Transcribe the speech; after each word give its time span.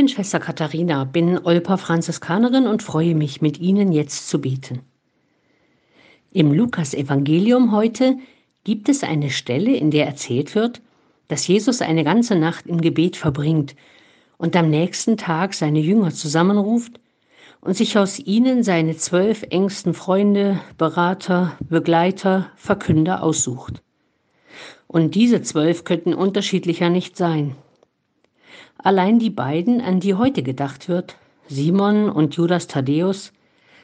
bin 0.00 0.08
Schwester 0.08 0.40
Katharina, 0.40 1.04
bin 1.04 1.44
Olper 1.44 1.76
Franziskanerin 1.76 2.66
und 2.66 2.82
freue 2.82 3.14
mich, 3.14 3.42
mit 3.42 3.60
Ihnen 3.60 3.92
jetzt 3.92 4.30
zu 4.30 4.40
beten. 4.40 4.80
Im 6.32 6.52
Lukas-Evangelium 6.52 7.70
heute 7.70 8.16
gibt 8.64 8.88
es 8.88 9.02
eine 9.02 9.28
Stelle, 9.28 9.76
in 9.76 9.90
der 9.90 10.06
erzählt 10.06 10.54
wird, 10.54 10.80
dass 11.28 11.46
Jesus 11.46 11.82
eine 11.82 12.02
ganze 12.02 12.34
Nacht 12.34 12.66
im 12.66 12.80
Gebet 12.80 13.18
verbringt 13.18 13.76
und 14.38 14.56
am 14.56 14.70
nächsten 14.70 15.18
Tag 15.18 15.52
seine 15.52 15.80
Jünger 15.80 16.12
zusammenruft 16.12 16.98
und 17.60 17.76
sich 17.76 17.98
aus 17.98 18.18
ihnen 18.18 18.62
seine 18.62 18.96
zwölf 18.96 19.44
engsten 19.50 19.92
Freunde, 19.92 20.62
Berater, 20.78 21.58
Begleiter, 21.68 22.50
Verkünder 22.56 23.22
aussucht. 23.22 23.82
Und 24.86 25.14
diese 25.14 25.42
zwölf 25.42 25.84
könnten 25.84 26.14
unterschiedlicher 26.14 26.88
nicht 26.88 27.18
sein. 27.18 27.54
Allein 28.82 29.18
die 29.18 29.30
beiden, 29.30 29.80
an 29.80 30.00
die 30.00 30.14
heute 30.14 30.42
gedacht 30.42 30.88
wird, 30.88 31.16
Simon 31.48 32.08
und 32.08 32.34
Judas 32.36 32.66
Thaddäus, 32.66 33.32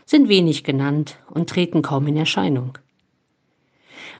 sind 0.06 0.28
wenig 0.28 0.64
genannt 0.64 1.18
und 1.28 1.50
treten 1.50 1.82
kaum 1.82 2.06
in 2.06 2.16
Erscheinung. 2.16 2.78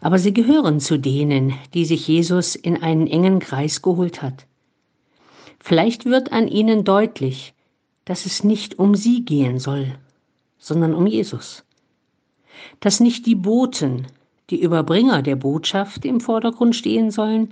Aber 0.00 0.18
sie 0.18 0.34
gehören 0.34 0.80
zu 0.80 0.98
denen, 0.98 1.54
die 1.72 1.86
sich 1.86 2.06
Jesus 2.06 2.54
in 2.56 2.82
einen 2.82 3.06
engen 3.06 3.38
Kreis 3.38 3.80
geholt 3.80 4.20
hat. 4.20 4.46
Vielleicht 5.60 6.04
wird 6.04 6.32
an 6.32 6.48
ihnen 6.48 6.84
deutlich, 6.84 7.54
dass 8.04 8.26
es 8.26 8.44
nicht 8.44 8.78
um 8.78 8.94
sie 8.94 9.24
gehen 9.24 9.58
soll, 9.58 9.94
sondern 10.58 10.94
um 10.94 11.06
Jesus. 11.06 11.64
Dass 12.80 13.00
nicht 13.00 13.24
die 13.26 13.34
Boten, 13.34 14.06
die 14.50 14.60
Überbringer 14.60 15.22
der 15.22 15.36
Botschaft 15.36 16.04
im 16.04 16.20
Vordergrund 16.20 16.76
stehen 16.76 17.10
sollen, 17.10 17.50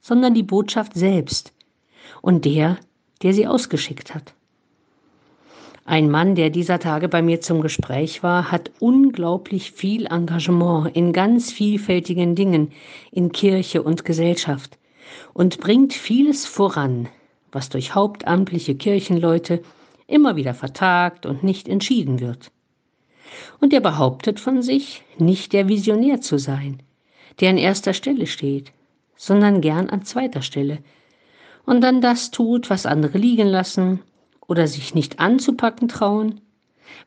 sondern 0.00 0.34
die 0.34 0.42
Botschaft 0.42 0.94
selbst, 0.94 1.53
und 2.22 2.44
der, 2.44 2.78
der 3.22 3.34
sie 3.34 3.46
ausgeschickt 3.46 4.14
hat. 4.14 4.34
Ein 5.86 6.10
Mann, 6.10 6.34
der 6.34 6.48
dieser 6.48 6.78
Tage 6.78 7.08
bei 7.08 7.20
mir 7.20 7.42
zum 7.42 7.60
Gespräch 7.60 8.22
war, 8.22 8.50
hat 8.50 8.70
unglaublich 8.80 9.72
viel 9.72 10.06
Engagement 10.06 10.96
in 10.96 11.12
ganz 11.12 11.52
vielfältigen 11.52 12.34
Dingen 12.34 12.72
in 13.12 13.32
Kirche 13.32 13.82
und 13.82 14.04
Gesellschaft 14.06 14.78
und 15.34 15.60
bringt 15.60 15.92
vieles 15.92 16.46
voran, 16.46 17.08
was 17.52 17.68
durch 17.68 17.94
hauptamtliche 17.94 18.74
Kirchenleute 18.74 19.62
immer 20.06 20.36
wieder 20.36 20.54
vertagt 20.54 21.26
und 21.26 21.42
nicht 21.42 21.68
entschieden 21.68 22.20
wird. 22.20 22.50
Und 23.60 23.74
er 23.74 23.80
behauptet 23.80 24.40
von 24.40 24.62
sich, 24.62 25.02
nicht 25.18 25.52
der 25.52 25.68
Visionär 25.68 26.20
zu 26.22 26.38
sein, 26.38 26.82
der 27.40 27.50
an 27.50 27.58
erster 27.58 27.92
Stelle 27.92 28.26
steht, 28.26 28.72
sondern 29.16 29.60
gern 29.60 29.90
an 29.90 30.04
zweiter 30.04 30.40
Stelle, 30.40 30.78
und 31.66 31.80
dann 31.80 32.00
das 32.00 32.30
tut, 32.30 32.70
was 32.70 32.86
andere 32.86 33.18
liegen 33.18 33.48
lassen 33.48 34.00
oder 34.46 34.66
sich 34.66 34.94
nicht 34.94 35.20
anzupacken 35.20 35.88
trauen, 35.88 36.40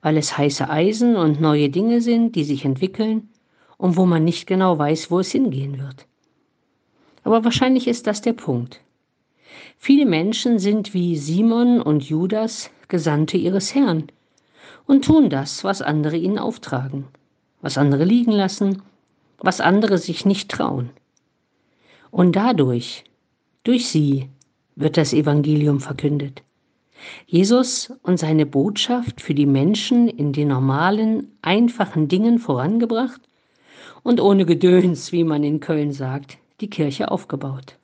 weil 0.02 0.18
es 0.18 0.38
heiße 0.38 0.70
Eisen 0.70 1.16
und 1.16 1.40
neue 1.40 1.70
Dinge 1.70 2.02
sind, 2.02 2.36
die 2.36 2.44
sich 2.44 2.66
entwickeln 2.66 3.30
und 3.78 3.98
wo 3.98 4.06
man 4.06 4.24
nicht 4.24 4.48
genau 4.48 4.78
weiß, 4.78 5.12
wo 5.12 5.20
es 5.20 5.32
hingehen 5.32 5.80
wird. 5.80 6.08
Aber 7.24 7.44
wahrscheinlich 7.44 7.88
ist 7.88 8.08
das 8.08 8.22
der 8.22 8.34
Punkt. 8.34 8.82
Viele 9.78 10.06
Menschen 10.06 10.60
sind 10.60 10.94
wie 10.94 11.18
Simon 11.18 11.82
und 11.82 12.04
Judas 12.04 12.72
Gesandte 12.88 13.38
ihres 13.38 13.76
Herrn 13.76 14.08
und 14.86 15.06
tun 15.06 15.30
das, 15.30 15.64
was 15.64 15.82
andere 15.82 16.16
ihnen 16.16 16.40
auftragen, 16.40 17.06
was 17.62 17.78
andere 17.78 18.06
liegen 18.06 18.32
lassen, 18.32 18.82
was 19.40 19.62
andere 19.62 19.98
sich 19.98 20.26
nicht 20.26 20.50
trauen. 20.50 20.90
Und 22.10 22.36
dadurch, 22.36 23.04
durch 23.64 23.90
sie, 23.90 24.30
wird 24.78 24.96
das 24.96 25.12
Evangelium 25.12 25.80
verkündet. 25.80 26.44
Jesus 27.26 27.94
und 28.04 28.18
seine 28.18 28.46
Botschaft 28.46 29.22
für 29.22 29.34
die 29.34 29.46
Menschen 29.46 30.08
in 30.08 30.34
den 30.34 30.48
normalen, 30.48 31.38
einfachen 31.42 32.08
Dingen 32.08 32.40
vorangebracht 32.40 33.22
und 34.04 34.22
ohne 34.22 34.46
Gedöns, 34.46 35.12
wie 35.12 35.24
man 35.24 35.44
in 35.44 35.60
Köln 35.60 35.92
sagt, 35.92 36.38
die 36.62 36.70
Kirche 36.70 37.12
aufgebaut. 37.12 37.78